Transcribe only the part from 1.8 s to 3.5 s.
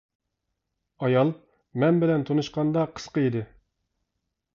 مەن بىلەن تونۇشقاندا، قىسقا ئىدى.